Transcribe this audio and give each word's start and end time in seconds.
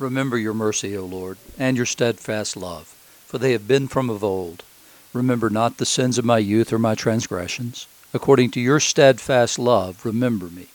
Remember 0.00 0.38
your 0.38 0.54
mercy, 0.54 0.96
O 0.96 1.04
Lord, 1.04 1.36
and 1.58 1.76
your 1.76 1.84
steadfast 1.84 2.56
love, 2.56 2.86
for 3.26 3.36
they 3.36 3.52
have 3.52 3.68
been 3.68 3.86
from 3.86 4.08
of 4.08 4.24
old. 4.24 4.64
Remember 5.12 5.50
not 5.50 5.76
the 5.76 5.84
sins 5.84 6.16
of 6.16 6.24
my 6.24 6.38
youth 6.38 6.72
or 6.72 6.78
my 6.78 6.94
transgressions. 6.94 7.86
According 8.14 8.50
to 8.52 8.60
your 8.60 8.80
steadfast 8.80 9.58
love, 9.58 10.06
remember 10.06 10.46
me, 10.46 10.68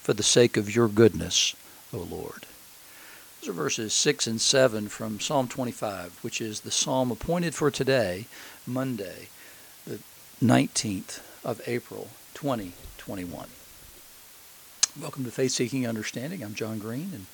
for 0.00 0.12
the 0.12 0.24
sake 0.24 0.56
of 0.56 0.74
your 0.74 0.88
goodness, 0.88 1.54
O 1.94 1.98
Lord. 1.98 2.44
Those 3.40 3.50
are 3.50 3.52
verses 3.52 3.92
6 3.94 4.26
and 4.26 4.40
7 4.40 4.88
from 4.88 5.20
Psalm 5.20 5.46
25, 5.46 6.18
which 6.22 6.40
is 6.40 6.60
the 6.60 6.72
psalm 6.72 7.12
appointed 7.12 7.54
for 7.54 7.70
today, 7.70 8.26
Monday, 8.66 9.28
the 9.86 10.00
19th 10.42 11.20
of 11.44 11.60
April, 11.68 12.08
2021. 12.34 13.46
Welcome 15.00 15.24
to 15.24 15.30
Faith 15.30 15.52
Seeking 15.52 15.86
Understanding. 15.86 16.42
I'm 16.42 16.54
John 16.54 16.78
Green, 16.78 17.10
and 17.14 17.26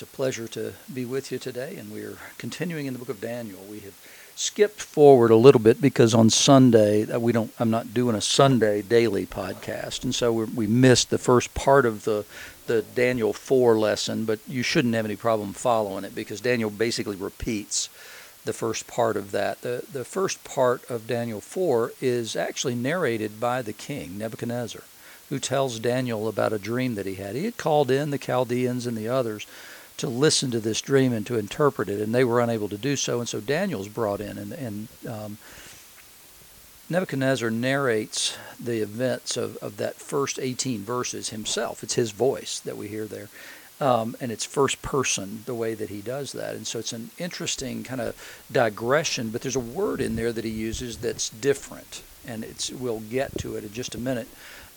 it's 0.00 0.02
a 0.14 0.16
pleasure 0.16 0.46
to 0.46 0.74
be 0.94 1.04
with 1.04 1.32
you 1.32 1.40
today, 1.40 1.74
and 1.74 1.90
we 1.90 2.02
are 2.02 2.18
continuing 2.38 2.86
in 2.86 2.92
the 2.92 3.00
book 3.00 3.08
of 3.08 3.20
Daniel. 3.20 3.58
We 3.68 3.80
have 3.80 3.94
skipped 4.36 4.80
forward 4.80 5.32
a 5.32 5.36
little 5.36 5.60
bit 5.60 5.80
because 5.80 6.14
on 6.14 6.30
Sunday 6.30 7.10
uh, 7.10 7.18
we 7.18 7.32
don't. 7.32 7.52
I'm 7.58 7.70
not 7.70 7.94
doing 7.94 8.14
a 8.14 8.20
Sunday 8.20 8.80
daily 8.80 9.26
podcast, 9.26 10.04
and 10.04 10.14
so 10.14 10.32
we 10.32 10.68
missed 10.68 11.10
the 11.10 11.18
first 11.18 11.52
part 11.52 11.84
of 11.84 12.04
the 12.04 12.24
the 12.68 12.82
Daniel 12.82 13.32
four 13.32 13.76
lesson. 13.76 14.24
But 14.24 14.38
you 14.46 14.62
shouldn't 14.62 14.94
have 14.94 15.04
any 15.04 15.16
problem 15.16 15.52
following 15.52 16.04
it 16.04 16.14
because 16.14 16.40
Daniel 16.40 16.70
basically 16.70 17.16
repeats 17.16 17.88
the 18.44 18.52
first 18.52 18.86
part 18.86 19.16
of 19.16 19.32
that. 19.32 19.62
The 19.62 19.82
the 19.92 20.04
first 20.04 20.44
part 20.44 20.88
of 20.88 21.08
Daniel 21.08 21.40
four 21.40 21.90
is 22.00 22.36
actually 22.36 22.76
narrated 22.76 23.40
by 23.40 23.62
the 23.62 23.72
king 23.72 24.16
Nebuchadnezzar, 24.16 24.84
who 25.28 25.40
tells 25.40 25.80
Daniel 25.80 26.28
about 26.28 26.52
a 26.52 26.58
dream 26.60 26.94
that 26.94 27.06
he 27.06 27.16
had. 27.16 27.34
He 27.34 27.46
had 27.46 27.56
called 27.56 27.90
in 27.90 28.10
the 28.10 28.16
Chaldeans 28.18 28.86
and 28.86 28.96
the 28.96 29.08
others 29.08 29.44
to 29.98 30.08
listen 30.08 30.50
to 30.52 30.60
this 30.60 30.80
dream 30.80 31.12
and 31.12 31.26
to 31.26 31.38
interpret 31.38 31.88
it, 31.88 32.00
and 32.00 32.14
they 32.14 32.24
were 32.24 32.40
unable 32.40 32.68
to 32.68 32.78
do 32.78 32.96
so. 32.96 33.18
And 33.18 33.28
so 33.28 33.40
Daniel's 33.40 33.88
brought 33.88 34.20
in, 34.20 34.38
and, 34.38 34.52
and 34.52 34.88
um, 35.06 35.38
Nebuchadnezzar 36.88 37.50
narrates 37.50 38.38
the 38.58 38.80
events 38.80 39.36
of, 39.36 39.56
of 39.58 39.76
that 39.76 39.96
first 39.96 40.38
18 40.38 40.82
verses 40.82 41.28
himself. 41.28 41.82
It's 41.82 41.94
his 41.94 42.12
voice 42.12 42.60
that 42.60 42.76
we 42.76 42.88
hear 42.88 43.04
there. 43.04 43.28
Um, 43.80 44.16
and 44.20 44.32
it's 44.32 44.44
first 44.44 44.82
person 44.82 45.42
the 45.46 45.54
way 45.54 45.74
that 45.74 45.90
he 45.90 46.00
does 46.00 46.32
that. 46.32 46.56
And 46.56 46.66
so 46.66 46.78
it's 46.78 46.92
an 46.92 47.10
interesting 47.18 47.84
kind 47.84 48.00
of 48.00 48.16
digression, 48.50 49.30
but 49.30 49.42
there's 49.42 49.54
a 49.54 49.60
word 49.60 50.00
in 50.00 50.16
there 50.16 50.32
that 50.32 50.44
he 50.44 50.50
uses 50.50 50.98
that's 50.98 51.28
different. 51.28 52.02
And 52.26 52.42
it's 52.42 52.70
we'll 52.70 53.00
get 53.00 53.36
to 53.38 53.56
it 53.56 53.64
in 53.64 53.72
just 53.72 53.94
a 53.94 53.98
minute 53.98 54.26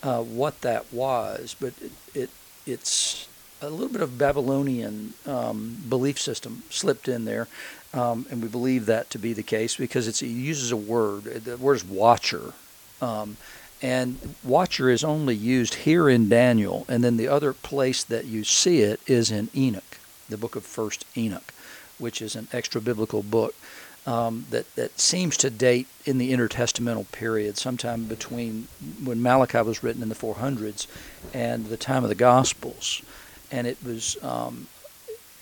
uh, 0.04 0.22
what 0.22 0.62
that 0.62 0.92
was. 0.94 1.56
But 1.60 1.74
it, 1.82 1.92
it 2.14 2.30
it's 2.68 3.28
a 3.62 3.70
little 3.70 3.90
bit 3.90 4.02
of 4.02 4.18
Babylonian 4.18 5.14
um, 5.26 5.78
belief 5.88 6.20
system 6.20 6.64
slipped 6.70 7.08
in 7.08 7.26
there, 7.26 7.48
um, 7.94 8.26
and 8.32 8.42
we 8.42 8.48
believe 8.48 8.88
that 8.88 9.10
to 9.12 9.20
be 9.20 9.34
the 9.34 9.44
case 9.44 9.76
because 9.76 10.08
it 10.08 10.22
uses 10.22 10.72
a 10.72 10.78
word. 10.78 11.24
The 11.24 11.58
word 11.58 11.76
is 11.76 11.86
watcher, 11.86 12.54
um, 13.02 13.38
and 13.82 14.36
watcher 14.44 14.90
is 14.90 15.04
only 15.04 15.36
used 15.36 15.76
here 15.76 16.10
in 16.10 16.28
Daniel, 16.28 16.86
and 16.88 17.04
then 17.04 17.18
the 17.18 17.28
other 17.28 17.54
place 17.54 18.04
that 18.04 18.26
you 18.26 18.44
see 18.44 18.82
it 18.82 19.00
is 19.06 19.30
in 19.30 19.50
Enoch, 19.56 20.00
the 20.28 20.38
book 20.38 20.56
of 20.56 20.66
First 20.66 21.06
Enoch, 21.16 21.54
which 22.00 22.22
is 22.22 22.36
an 22.36 22.48
extra 22.52 22.82
biblical 22.82 23.22
book. 23.24 23.56
Um, 24.04 24.48
that 24.50 24.74
that 24.74 25.00
seems 25.00 25.38
to 25.38 25.52
date 25.52 25.88
in 26.06 26.18
the 26.18 26.34
intertestamental 26.34 27.12
period, 27.12 27.60
sometime 27.60 28.06
between 28.06 28.68
when 29.04 29.22
Malachi 29.22 29.62
was 29.62 29.84
written 29.84 30.02
in 30.02 30.10
the 30.10 30.16
400s 30.16 30.88
and 31.36 31.68
the 31.68 31.78
time 31.78 32.02
of 32.02 32.10
the 32.10 32.16
Gospels 32.16 33.04
and 33.52 33.68
it 33.68 33.78
was 33.84 34.22
um, 34.24 34.68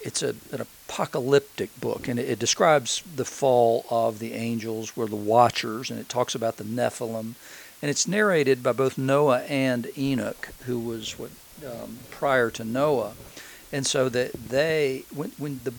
it's 0.02 0.24
a, 0.24 0.30
an 0.52 0.62
apocalyptic 0.62 1.80
book, 1.80 2.08
and 2.08 2.20
it, 2.20 2.30
it, 2.30 2.40
describes 2.40 3.04
the 3.16 3.26
fall 3.26 3.86
of 3.90 4.20
the 4.20 4.34
angels, 4.34 4.96
were 4.96 5.08
the 5.08 5.16
watchers, 5.16 5.92
and 5.92 6.00
it 6.00 6.10
talks 6.10 6.36
about 6.36 6.58
the 6.58 6.64
Nephilim, 6.64 7.36
and 7.82 7.90
it's 7.92 8.08
narrated 8.08 8.64
by 8.64 8.72
both 8.72 8.98
Noah 8.98 9.42
and 9.42 9.88
Enoch, 9.98 10.50
who 10.66 10.80
was 10.80 11.20
what 11.20 11.32
um, 11.66 12.00
prior 12.10 12.50
to 12.52 12.64
Noah, 12.64 13.14
and 13.72 13.86
so 13.86 14.10
that 14.10 14.34
they 14.34 15.04
when 15.14 15.32
when 15.38 15.60
the 15.64 15.74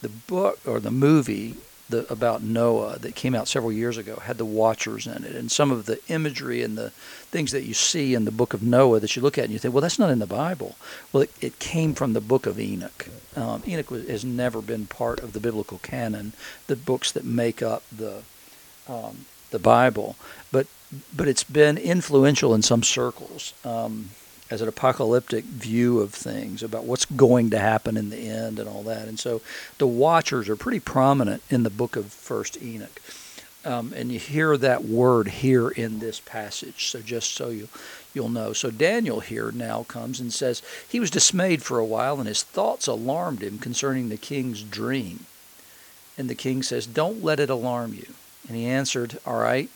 the 0.00 0.08
book 0.08 0.60
or 0.66 0.80
the 0.80 0.90
movie 0.90 1.56
the, 1.88 2.10
about 2.12 2.42
Noah 2.42 2.98
that 2.98 3.14
came 3.14 3.34
out 3.34 3.48
several 3.48 3.72
years 3.72 3.96
ago 3.96 4.16
had 4.16 4.38
the 4.38 4.44
watchers 4.44 5.06
in 5.06 5.24
it, 5.24 5.34
and 5.34 5.50
some 5.50 5.70
of 5.70 5.86
the 5.86 5.98
imagery 6.08 6.62
and 6.62 6.76
the 6.76 6.90
things 7.30 7.52
that 7.52 7.64
you 7.64 7.74
see 7.74 8.14
in 8.14 8.24
the 8.24 8.30
book 8.30 8.54
of 8.54 8.62
Noah 8.62 9.00
that 9.00 9.16
you 9.16 9.22
look 9.22 9.38
at 9.38 9.44
and 9.44 9.52
you 9.52 9.58
think, 9.58 9.74
well, 9.74 9.82
that's 9.82 9.98
not 9.98 10.10
in 10.10 10.18
the 10.18 10.26
Bible. 10.26 10.76
Well, 11.12 11.22
it, 11.24 11.30
it 11.40 11.58
came 11.58 11.94
from 11.94 12.12
the 12.12 12.20
book 12.20 12.46
of 12.46 12.58
Enoch. 12.58 13.08
Um, 13.36 13.62
Enoch 13.66 13.90
was, 13.90 14.08
has 14.08 14.24
never 14.24 14.60
been 14.60 14.86
part 14.86 15.20
of 15.20 15.32
the 15.32 15.40
biblical 15.40 15.78
canon, 15.78 16.32
the 16.66 16.76
books 16.76 17.12
that 17.12 17.24
make 17.24 17.62
up 17.62 17.82
the 17.90 18.22
um, 18.88 19.26
the 19.50 19.58
Bible, 19.58 20.16
but 20.52 20.66
but 21.14 21.28
it's 21.28 21.44
been 21.44 21.76
influential 21.76 22.54
in 22.54 22.62
some 22.62 22.82
circles. 22.82 23.52
Um, 23.64 24.10
as 24.50 24.62
an 24.62 24.68
apocalyptic 24.68 25.44
view 25.44 26.00
of 26.00 26.14
things 26.14 26.62
about 26.62 26.84
what's 26.84 27.04
going 27.04 27.50
to 27.50 27.58
happen 27.58 27.96
in 27.96 28.10
the 28.10 28.28
end 28.28 28.58
and 28.58 28.68
all 28.68 28.82
that. 28.82 29.08
And 29.08 29.18
so 29.18 29.42
the 29.78 29.86
Watchers 29.86 30.48
are 30.48 30.56
pretty 30.56 30.80
prominent 30.80 31.42
in 31.50 31.62
the 31.62 31.70
book 31.70 31.96
of 31.96 32.06
First 32.12 32.60
Enoch. 32.62 33.00
Um, 33.64 33.92
and 33.94 34.10
you 34.10 34.18
hear 34.18 34.56
that 34.56 34.84
word 34.84 35.28
here 35.28 35.68
in 35.68 35.98
this 35.98 36.20
passage. 36.20 36.86
So 36.86 37.00
just 37.00 37.34
so 37.34 37.48
you 37.50 37.68
you'll 38.14 38.28
know. 38.28 38.52
So 38.52 38.70
Daniel 38.70 39.20
here 39.20 39.52
now 39.52 39.82
comes 39.82 40.20
and 40.20 40.32
says 40.32 40.62
he 40.88 41.00
was 41.00 41.10
dismayed 41.10 41.62
for 41.62 41.78
a 41.78 41.84
while, 41.84 42.18
and 42.18 42.26
his 42.26 42.42
thoughts 42.42 42.86
alarmed 42.86 43.42
him 43.42 43.58
concerning 43.58 44.08
the 44.08 44.16
king's 44.16 44.62
dream. 44.62 45.26
And 46.16 46.30
the 46.30 46.34
king 46.34 46.62
says, 46.62 46.86
"Don't 46.86 47.22
let 47.22 47.40
it 47.40 47.50
alarm 47.50 47.94
you." 47.94 48.14
And 48.48 48.56
he 48.56 48.64
answered, 48.66 49.18
"All 49.26 49.38
right, 49.38 49.68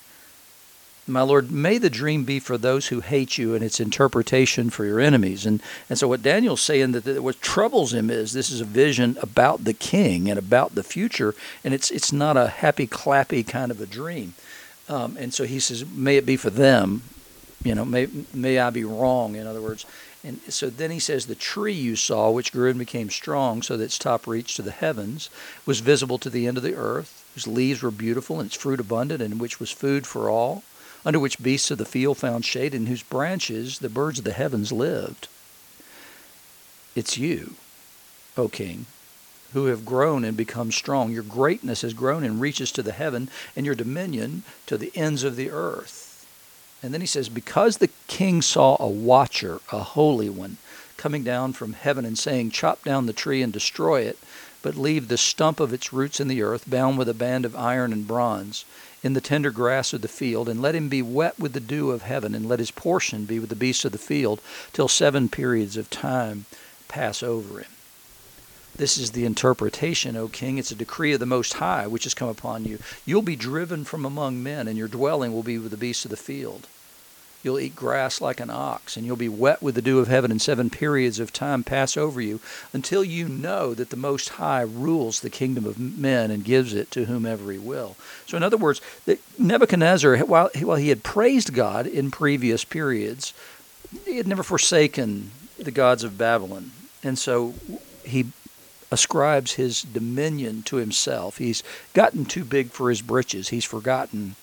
my 1.06 1.22
Lord, 1.22 1.50
may 1.50 1.78
the 1.78 1.90
dream 1.90 2.24
be 2.24 2.38
for 2.38 2.56
those 2.56 2.88
who 2.88 3.00
hate 3.00 3.36
you 3.36 3.54
and 3.54 3.64
its 3.64 3.80
interpretation 3.80 4.70
for 4.70 4.84
your 4.84 5.00
enemies. 5.00 5.44
And, 5.44 5.60
and 5.88 5.98
so, 5.98 6.06
what 6.06 6.22
Daniel's 6.22 6.60
saying 6.60 6.92
that, 6.92 7.04
that 7.04 7.22
what 7.22 7.40
troubles 7.40 7.92
him 7.92 8.08
is 8.08 8.32
this 8.32 8.50
is 8.50 8.60
a 8.60 8.64
vision 8.64 9.16
about 9.20 9.64
the 9.64 9.74
king 9.74 10.30
and 10.30 10.38
about 10.38 10.74
the 10.74 10.84
future, 10.84 11.34
and 11.64 11.74
it's, 11.74 11.90
it's 11.90 12.12
not 12.12 12.36
a 12.36 12.48
happy, 12.48 12.86
clappy 12.86 13.46
kind 13.46 13.72
of 13.72 13.80
a 13.80 13.86
dream. 13.86 14.34
Um, 14.88 15.16
and 15.18 15.34
so 15.34 15.44
he 15.44 15.58
says, 15.58 15.84
may 15.86 16.16
it 16.16 16.26
be 16.26 16.36
for 16.36 16.50
them. 16.50 17.02
You 17.64 17.74
know, 17.74 17.84
may, 17.84 18.08
may 18.32 18.58
I 18.58 18.70
be 18.70 18.84
wrong, 18.84 19.34
in 19.34 19.46
other 19.46 19.60
words. 19.60 19.86
And 20.24 20.40
so 20.48 20.70
then 20.70 20.92
he 20.92 20.98
says, 21.00 21.26
The 21.26 21.34
tree 21.34 21.72
you 21.72 21.96
saw, 21.96 22.30
which 22.30 22.52
grew 22.52 22.70
and 22.70 22.78
became 22.78 23.10
strong, 23.10 23.62
so 23.62 23.76
that 23.76 23.84
its 23.84 23.98
top 23.98 24.26
reached 24.26 24.56
to 24.56 24.62
the 24.62 24.70
heavens, 24.70 25.30
was 25.66 25.80
visible 25.80 26.18
to 26.18 26.30
the 26.30 26.46
end 26.46 26.56
of 26.56 26.62
the 26.62 26.74
earth, 26.74 27.24
whose 27.34 27.46
leaves 27.46 27.82
were 27.82 27.90
beautiful 27.90 28.38
and 28.38 28.46
its 28.46 28.56
fruit 28.56 28.78
abundant, 28.78 29.22
and 29.22 29.40
which 29.40 29.58
was 29.58 29.70
food 29.70 30.06
for 30.06 30.28
all 30.28 30.62
under 31.04 31.18
which 31.18 31.42
beasts 31.42 31.70
of 31.70 31.78
the 31.78 31.84
field 31.84 32.18
found 32.18 32.44
shade, 32.44 32.74
in 32.74 32.86
whose 32.86 33.02
branches 33.02 33.78
the 33.78 33.88
birds 33.88 34.18
of 34.18 34.24
the 34.24 34.32
heavens 34.32 34.72
lived. 34.72 35.28
It's 36.94 37.18
you, 37.18 37.54
O 38.36 38.48
King, 38.48 38.86
who 39.52 39.66
have 39.66 39.84
grown 39.84 40.24
and 40.24 40.36
become 40.36 40.70
strong. 40.70 41.10
Your 41.10 41.22
greatness 41.22 41.82
has 41.82 41.94
grown 41.94 42.22
and 42.22 42.40
reaches 42.40 42.70
to 42.72 42.82
the 42.82 42.92
heaven, 42.92 43.28
and 43.56 43.66
your 43.66 43.74
dominion 43.74 44.44
to 44.66 44.78
the 44.78 44.92
ends 44.94 45.24
of 45.24 45.36
the 45.36 45.50
earth. 45.50 46.26
And 46.82 46.92
then 46.92 47.00
he 47.00 47.06
says, 47.06 47.28
Because 47.28 47.78
the 47.78 47.90
king 48.08 48.42
saw 48.42 48.76
a 48.78 48.88
watcher, 48.88 49.60
a 49.70 49.78
holy 49.78 50.28
one, 50.28 50.58
coming 50.96 51.24
down 51.24 51.52
from 51.52 51.72
heaven 51.72 52.04
and 52.04 52.18
saying, 52.18 52.50
Chop 52.50 52.84
down 52.84 53.06
the 53.06 53.12
tree 53.12 53.42
and 53.42 53.52
destroy 53.52 54.02
it, 54.02 54.18
but 54.62 54.76
leave 54.76 55.08
the 55.08 55.16
stump 55.16 55.58
of 55.58 55.72
its 55.72 55.92
roots 55.92 56.20
in 56.20 56.28
the 56.28 56.42
earth, 56.42 56.68
bound 56.68 56.98
with 56.98 57.08
a 57.08 57.14
band 57.14 57.44
of 57.44 57.56
iron 57.56 57.92
and 57.92 58.06
bronze 58.06 58.64
in 59.02 59.14
the 59.14 59.20
tender 59.20 59.50
grass 59.50 59.92
of 59.92 60.02
the 60.02 60.08
field, 60.08 60.48
and 60.48 60.62
let 60.62 60.74
him 60.74 60.88
be 60.88 61.02
wet 61.02 61.38
with 61.38 61.52
the 61.52 61.60
dew 61.60 61.90
of 61.90 62.02
heaven, 62.02 62.34
and 62.34 62.48
let 62.48 62.58
his 62.58 62.70
portion 62.70 63.24
be 63.24 63.38
with 63.38 63.48
the 63.48 63.56
beasts 63.56 63.84
of 63.84 63.92
the 63.92 63.98
field, 63.98 64.40
till 64.72 64.88
seven 64.88 65.28
periods 65.28 65.76
of 65.76 65.90
time 65.90 66.44
pass 66.88 67.22
over 67.22 67.60
him. 67.60 67.70
This 68.74 68.96
is 68.96 69.10
the 69.10 69.26
interpretation, 69.26 70.16
O 70.16 70.28
king. 70.28 70.56
It's 70.56 70.70
a 70.70 70.74
decree 70.74 71.12
of 71.12 71.20
the 71.20 71.26
Most 71.26 71.54
High 71.54 71.86
which 71.86 72.04
has 72.04 72.14
come 72.14 72.28
upon 72.28 72.64
you. 72.64 72.78
You'll 73.04 73.22
be 73.22 73.36
driven 73.36 73.84
from 73.84 74.04
among 74.04 74.42
men, 74.42 74.66
and 74.66 74.78
your 74.78 74.88
dwelling 74.88 75.32
will 75.32 75.42
be 75.42 75.58
with 75.58 75.70
the 75.70 75.76
beasts 75.76 76.04
of 76.04 76.10
the 76.10 76.16
field. 76.16 76.66
You'll 77.42 77.58
eat 77.58 77.74
grass 77.74 78.20
like 78.20 78.38
an 78.38 78.50
ox, 78.50 78.96
and 78.96 79.04
you'll 79.04 79.16
be 79.16 79.28
wet 79.28 79.62
with 79.62 79.74
the 79.74 79.82
dew 79.82 79.98
of 79.98 80.06
heaven, 80.06 80.30
and 80.30 80.40
seven 80.40 80.70
periods 80.70 81.18
of 81.18 81.32
time 81.32 81.64
pass 81.64 81.96
over 81.96 82.20
you 82.20 82.38
until 82.72 83.02
you 83.02 83.28
know 83.28 83.74
that 83.74 83.90
the 83.90 83.96
Most 83.96 84.30
High 84.30 84.62
rules 84.62 85.20
the 85.20 85.30
kingdom 85.30 85.64
of 85.64 85.78
men 85.78 86.30
and 86.30 86.44
gives 86.44 86.72
it 86.72 86.90
to 86.92 87.06
whomever 87.06 87.50
he 87.50 87.58
will. 87.58 87.96
So, 88.26 88.36
in 88.36 88.44
other 88.44 88.56
words, 88.56 88.80
Nebuchadnezzar, 89.38 90.18
while, 90.18 90.50
while 90.60 90.76
he 90.76 90.90
had 90.90 91.02
praised 91.02 91.52
God 91.52 91.86
in 91.86 92.12
previous 92.12 92.64
periods, 92.64 93.34
he 94.04 94.18
had 94.18 94.28
never 94.28 94.44
forsaken 94.44 95.32
the 95.58 95.72
gods 95.72 96.04
of 96.04 96.16
Babylon. 96.16 96.70
And 97.02 97.18
so 97.18 97.54
he 98.04 98.26
ascribes 98.92 99.52
his 99.52 99.82
dominion 99.82 100.62
to 100.64 100.76
himself. 100.76 101.38
He's 101.38 101.64
gotten 101.92 102.24
too 102.24 102.44
big 102.44 102.70
for 102.70 102.88
his 102.88 103.02
britches. 103.02 103.48
He's 103.48 103.64
forgotten 103.64 104.36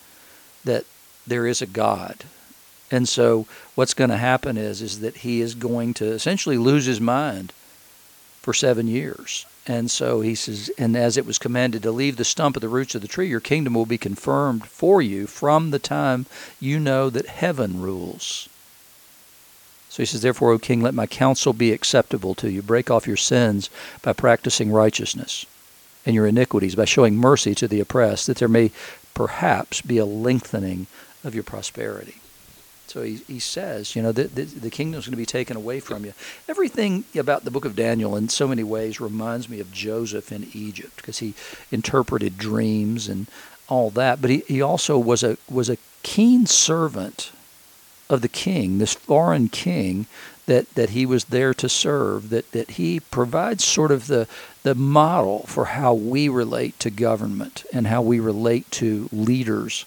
that 0.65 0.85
there 1.25 1.47
is 1.47 1.61
a 1.61 1.67
God 1.67 2.25
and 2.91 3.07
so 3.07 3.45
what's 3.75 3.94
going 3.94 4.09
to 4.09 4.18
happen 4.18 4.57
is 4.57 4.81
is 4.81 5.00
that 5.01 5.18
he 5.18 5.41
is 5.41 5.56
going 5.56 5.94
to 5.95 6.06
essentially 6.06 6.57
lose 6.57 6.86
his 6.86 7.01
mind 7.01 7.53
for 8.41 8.53
seven 8.53 8.88
years. 8.88 9.45
And 9.68 9.91
so 9.91 10.21
he 10.21 10.33
says, 10.33 10.71
and 10.80 10.97
as 10.97 11.15
it 11.18 11.25
was 11.25 11.38
commanded 11.38 11.83
to 11.83 11.91
leave 11.91 12.18
the 12.18 12.25
stump 12.25 12.56
of 12.56 12.62
the 12.62 12.69
roots 12.69 12.95
of 12.95 13.01
the 13.01 13.07
tree, 13.07 13.27
your 13.27 13.39
kingdom 13.39 13.75
will 13.75 13.86
be 13.86 14.00
confirmed 14.00 14.65
for 14.65 15.01
you 15.01 15.27
from 15.27 15.69
the 15.69 15.77
time 15.77 16.25
you 16.59 16.80
know 16.80 17.09
that 17.12 17.27
heaven 17.27 17.80
rules. 17.80 18.50
So 19.89 20.01
he 20.01 20.07
says, 20.07 20.21
Therefore, 20.21 20.51
O 20.51 20.59
king, 20.59 20.81
let 20.81 20.94
my 20.94 21.06
counsel 21.06 21.53
be 21.53 21.71
acceptable 21.71 22.33
to 22.35 22.50
you. 22.50 22.62
Break 22.62 22.89
off 22.89 23.07
your 23.07 23.18
sins 23.18 23.69
by 24.01 24.13
practicing 24.13 24.71
righteousness, 24.71 25.45
and 26.06 26.15
your 26.15 26.25
iniquities 26.25 26.75
by 26.75 26.85
showing 26.85 27.15
mercy 27.15 27.53
to 27.56 27.68
the 27.68 27.80
oppressed, 27.80 28.27
that 28.27 28.38
there 28.38 28.47
may 28.47 28.71
perhaps 29.13 29.81
be 29.81 29.97
a 29.97 30.06
lengthening 30.06 30.88
of 31.24 31.35
your 31.35 31.44
prosperity. 31.44 32.15
So 32.89 33.03
he, 33.03 33.18
he 33.27 33.39
says, 33.39 33.95
you 33.95 34.01
know, 34.01 34.12
the, 34.12 34.24
the, 34.24 34.44
the 34.44 34.69
kingdom's 34.69 35.06
going 35.06 35.13
to 35.13 35.18
be 35.18 35.25
taken 35.25 35.56
away 35.56 35.80
from 35.80 36.06
you. 36.06 36.13
Everything 36.47 37.03
about 37.15 37.45
the 37.45 37.51
book 37.51 37.65
of 37.65 37.75
Daniel 37.75 38.15
in 38.15 38.30
so 38.30 38.47
many 38.47 38.63
ways 38.63 39.00
reminds 39.00 39.47
me 39.47 39.59
of 39.59 39.71
Joseph 39.71 40.31
in 40.31 40.47
Egypt 40.53 40.95
because 40.97 41.19
he 41.19 41.36
interpreted 41.71 42.38
dreams 42.38 43.07
and 43.07 43.27
all 43.68 43.91
that. 43.91 44.21
But 44.21 44.31
he, 44.31 44.38
he 44.47 44.62
also 44.62 44.97
was 44.97 45.24
a, 45.24 45.38
was 45.50 45.69
a 45.69 45.77
keen 46.01 46.45
servant 46.45 47.31
of 48.09 48.21
the 48.21 48.27
king, 48.27 48.80
this 48.80 48.95
foreign 48.95 49.50
king 49.50 50.07
that, 50.47 50.74
that 50.74 50.89
he 50.89 51.06
was 51.06 51.25
there 51.25 51.53
to 51.53 51.69
serve, 51.69 52.30
that, 52.31 52.51
that 52.53 52.71
he 52.71 53.00
provides 53.00 53.63
sort 53.63 53.92
of 53.92 54.07
the, 54.07 54.27
the 54.63 54.74
model 54.74 55.45
for 55.45 55.65
how 55.65 55.94
we 55.94 56.27
relate 56.27 56.80
to 56.80 56.89
government 56.89 57.65
and 57.71 57.85
how 57.85 58.01
we 58.01 58.19
relate 58.19 58.69
to 58.71 59.07
leaders 59.12 59.85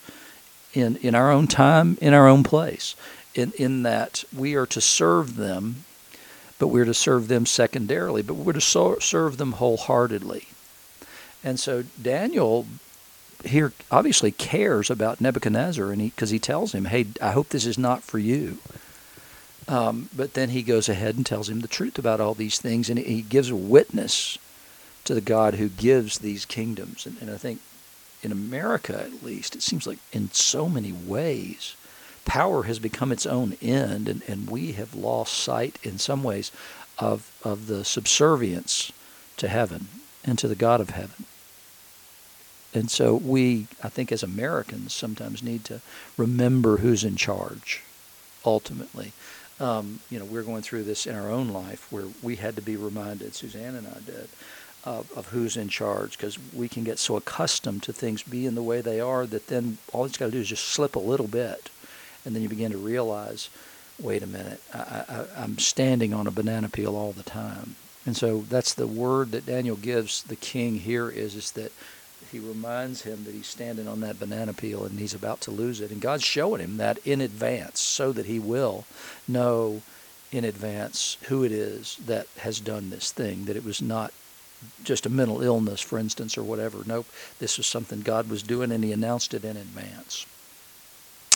in, 0.74 0.96
in 0.96 1.14
our 1.14 1.30
own 1.30 1.46
time, 1.46 1.98
in 2.00 2.14
our 2.14 2.28
own 2.28 2.42
place, 2.42 2.94
in, 3.34 3.52
in 3.58 3.82
that 3.82 4.24
we 4.36 4.54
are 4.54 4.66
to 4.66 4.80
serve 4.80 5.36
them, 5.36 5.84
but 6.58 6.68
we're 6.68 6.84
to 6.84 6.94
serve 6.94 7.28
them 7.28 7.46
secondarily, 7.46 8.22
but 8.22 8.34
we're 8.34 8.52
to 8.52 8.60
so, 8.60 8.98
serve 8.98 9.36
them 9.36 9.52
wholeheartedly. 9.52 10.48
And 11.44 11.58
so 11.58 11.84
Daniel 12.00 12.66
here 13.44 13.72
obviously 13.90 14.30
cares 14.30 14.90
about 14.90 15.20
Nebuchadnezzar, 15.20 15.90
and 15.90 16.00
because 16.00 16.30
he, 16.30 16.36
he, 16.36 16.40
tells 16.40 16.74
him, 16.74 16.84
"Hey, 16.86 17.06
I 17.20 17.32
hope 17.32 17.48
this 17.48 17.66
is 17.66 17.76
not 17.76 18.02
for 18.02 18.18
you." 18.18 18.58
Um, 19.68 20.08
but 20.14 20.34
then 20.34 20.50
he 20.50 20.62
goes 20.62 20.88
ahead 20.88 21.16
and 21.16 21.24
tells 21.24 21.48
him 21.48 21.60
the 21.60 21.68
truth 21.68 21.98
about 21.98 22.20
all 22.20 22.34
these 22.34 22.60
things, 22.60 22.88
and 22.88 22.98
he 22.98 23.22
gives 23.22 23.50
a 23.50 23.56
witness 23.56 24.38
to 25.04 25.14
the 25.14 25.20
God 25.20 25.54
who 25.54 25.68
gives 25.68 26.18
these 26.18 26.44
kingdoms. 26.44 27.06
And, 27.06 27.16
and 27.20 27.30
I 27.30 27.36
think 27.36 27.60
in 28.22 28.32
America 28.32 29.00
at 29.00 29.22
least, 29.22 29.54
it 29.54 29.62
seems 29.62 29.86
like 29.86 29.98
in 30.12 30.30
so 30.30 30.68
many 30.68 30.92
ways, 30.92 31.76
power 32.24 32.64
has 32.64 32.78
become 32.78 33.12
its 33.12 33.26
own 33.26 33.56
end, 33.60 34.08
and, 34.08 34.22
and 34.28 34.48
we 34.48 34.72
have 34.72 34.94
lost 34.94 35.34
sight 35.34 35.78
in 35.82 35.98
some 35.98 36.22
ways 36.22 36.52
of, 36.98 37.32
of 37.42 37.66
the 37.66 37.84
subservience 37.84 38.92
to 39.36 39.48
heaven 39.48 39.88
and 40.24 40.38
to 40.38 40.48
the 40.48 40.54
God 40.54 40.80
of 40.80 40.90
heaven. 40.90 41.24
And 42.74 42.90
so 42.90 43.14
we, 43.14 43.66
I 43.82 43.88
think, 43.88 44.12
as 44.12 44.22
Americans, 44.22 44.94
sometimes 44.94 45.42
need 45.42 45.64
to 45.66 45.80
remember 46.16 46.78
who's 46.78 47.04
in 47.04 47.16
charge 47.16 47.82
ultimately. 48.44 49.12
Um, 49.60 50.00
you 50.10 50.18
know, 50.18 50.24
we're 50.24 50.42
going 50.42 50.62
through 50.62 50.84
this 50.84 51.06
in 51.06 51.14
our 51.14 51.30
own 51.30 51.48
life 51.48 51.86
where 51.90 52.06
we 52.22 52.36
had 52.36 52.56
to 52.56 52.62
be 52.62 52.76
reminded, 52.76 53.34
Suzanne 53.34 53.74
and 53.74 53.86
I 53.86 54.00
did, 54.06 54.28
of, 54.84 55.10
of 55.16 55.28
who's 55.28 55.56
in 55.56 55.68
charge 55.68 56.16
because 56.16 56.38
we 56.52 56.68
can 56.68 56.84
get 56.84 56.98
so 56.98 57.16
accustomed 57.16 57.82
to 57.84 57.92
things 57.92 58.22
being 58.22 58.54
the 58.54 58.62
way 58.62 58.80
they 58.80 59.00
are 59.00 59.26
that 59.26 59.46
then 59.46 59.78
all 59.92 60.04
it's 60.04 60.16
got 60.16 60.26
to 60.26 60.32
do 60.32 60.40
is 60.40 60.48
just 60.48 60.64
slip 60.64 60.96
a 60.96 61.00
little 61.00 61.28
bit. 61.28 61.70
And 62.24 62.34
then 62.34 62.42
you 62.42 62.48
begin 62.48 62.72
to 62.72 62.78
realize, 62.78 63.48
wait 64.00 64.22
a 64.22 64.26
minute, 64.26 64.60
I, 64.72 65.04
I, 65.08 65.24
I'm 65.36 65.58
standing 65.58 66.12
on 66.12 66.26
a 66.26 66.32
banana 66.32 66.68
peel 66.68 66.96
all 66.96 67.12
the 67.12 67.22
time. 67.22 67.76
And 68.04 68.16
so 68.16 68.40
that's 68.42 68.74
the 68.74 68.86
word 68.86 69.30
that 69.32 69.46
Daniel 69.46 69.76
gives 69.76 70.24
the 70.24 70.36
king 70.36 70.76
here 70.76 71.08
is, 71.08 71.34
is 71.34 71.52
that 71.52 71.72
he 72.30 72.38
reminds 72.38 73.02
him 73.02 73.24
that 73.24 73.34
he's 73.34 73.46
standing 73.46 73.86
on 73.86 74.00
that 74.00 74.18
banana 74.18 74.52
peel 74.52 74.84
and 74.84 74.98
he's 74.98 75.14
about 75.14 75.40
to 75.42 75.50
lose 75.50 75.80
it. 75.80 75.90
And 75.90 76.00
God's 76.00 76.24
showing 76.24 76.60
him 76.60 76.78
that 76.78 76.98
in 77.06 77.20
advance 77.20 77.80
so 77.80 78.10
that 78.12 78.26
he 78.26 78.38
will 78.38 78.86
know 79.28 79.82
in 80.32 80.44
advance 80.44 81.18
who 81.28 81.44
it 81.44 81.52
is 81.52 81.98
that 82.06 82.26
has 82.38 82.58
done 82.58 82.90
this 82.90 83.12
thing, 83.12 83.44
that 83.44 83.56
it 83.56 83.64
was 83.64 83.82
not 83.82 84.12
just 84.84 85.06
a 85.06 85.10
mental 85.10 85.42
illness, 85.42 85.80
for 85.80 85.98
instance, 85.98 86.36
or 86.36 86.42
whatever. 86.42 86.82
Nope, 86.86 87.06
this 87.38 87.56
was 87.56 87.66
something 87.66 88.00
God 88.00 88.28
was 88.28 88.42
doing, 88.42 88.72
and 88.72 88.84
He 88.84 88.92
announced 88.92 89.34
it 89.34 89.44
in 89.44 89.56
advance. 89.56 90.26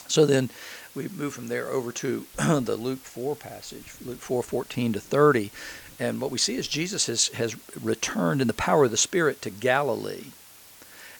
So 0.09 0.25
then 0.25 0.51
we 0.95 1.09
move 1.09 1.35
from 1.35 1.49
there 1.49 1.69
over 1.69 1.93
to 1.93 2.27
the 2.37 2.77
Luke 2.77 3.01
4 3.01 3.37
passage, 3.37 3.95
Luke 4.05 4.19
4 4.19 4.43
14 4.43 4.93
to 4.95 5.01
30. 5.01 5.51
And 5.99 6.21
what 6.21 6.31
we 6.31 6.39
see 6.39 6.57
is 6.57 6.69
Jesus 6.69 7.07
has, 7.07 7.29
has 7.29 7.57
returned 7.83 8.41
in 8.41 8.49
the 8.49 8.55
power 8.55 8.85
of 8.85 8.91
the 8.91 8.97
Spirit 8.97 9.41
to 9.43 9.51
Galilee. 9.51 10.27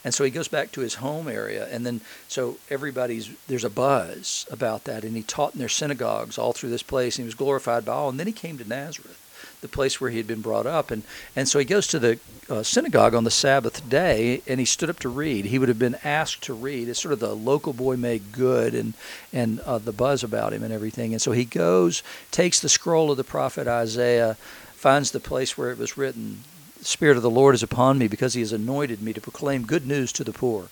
And 0.03 0.13
so 0.13 0.23
he 0.23 0.29
goes 0.29 0.47
back 0.47 0.71
to 0.71 0.81
his 0.81 0.95
home 0.95 1.27
area, 1.27 1.67
and 1.69 1.85
then 1.85 1.99
so 2.29 2.57
everybody's 2.69 3.29
there's 3.47 3.65
a 3.65 3.69
buzz 3.69 4.45
about 4.49 4.85
that, 4.85 5.03
and 5.03 5.17
he 5.17 5.23
taught 5.23 5.53
in 5.53 5.59
their 5.59 5.67
synagogues 5.67 6.37
all 6.37 6.53
through 6.53 6.69
this 6.69 6.83
place, 6.83 7.17
and 7.17 7.23
he 7.23 7.27
was 7.27 7.35
glorified 7.35 7.83
by 7.83 7.93
all. 7.93 8.09
And 8.09 8.19
then 8.19 8.27
he 8.27 8.31
came 8.31 8.57
to 8.57 8.67
Nazareth, 8.67 9.19
the 9.61 9.67
place 9.67 9.99
where 9.99 10.09
he 10.09 10.17
had 10.17 10.27
been 10.27 10.41
brought 10.41 10.65
up. 10.65 10.91
And, 10.91 11.03
and 11.35 11.47
so 11.47 11.59
he 11.59 11.65
goes 11.65 11.87
to 11.87 11.99
the 11.99 12.19
uh, 12.49 12.63
synagogue 12.63 13.15
on 13.15 13.23
the 13.23 13.31
Sabbath 13.31 13.89
day 13.89 14.41
and 14.47 14.59
he 14.59 14.65
stood 14.65 14.89
up 14.89 14.99
to 14.99 15.09
read. 15.09 15.45
He 15.45 15.57
would 15.57 15.69
have 15.69 15.79
been 15.79 15.97
asked 16.03 16.43
to 16.43 16.53
read. 16.53 16.87
It's 16.87 17.01
sort 17.01 17.13
of 17.13 17.19
the 17.19 17.35
local 17.35 17.73
boy 17.73 17.97
made 17.97 18.31
good 18.31 18.75
and, 18.75 18.93
and 19.33 19.59
uh, 19.61 19.79
the 19.79 19.91
buzz 19.91 20.23
about 20.23 20.53
him 20.53 20.63
and 20.63 20.73
everything. 20.73 21.13
And 21.13 21.21
so 21.21 21.31
he 21.31 21.45
goes, 21.45 22.03
takes 22.31 22.59
the 22.59 22.69
scroll 22.69 23.09
of 23.11 23.17
the 23.17 23.23
prophet 23.23 23.67
Isaiah, 23.67 24.35
finds 24.75 25.11
the 25.11 25.19
place 25.19 25.57
where 25.57 25.71
it 25.71 25.79
was 25.79 25.97
written, 25.97 26.43
Spirit 26.81 27.17
of 27.17 27.23
the 27.23 27.29
Lord 27.29 27.55
is 27.55 27.63
upon 27.63 27.97
me 27.97 28.07
because 28.07 28.35
he 28.35 28.41
has 28.41 28.53
anointed 28.53 29.01
me 29.01 29.11
to 29.11 29.21
proclaim 29.21 29.65
good 29.65 29.87
news 29.87 30.11
to 30.13 30.23
the 30.23 30.31
poor. 30.31 30.67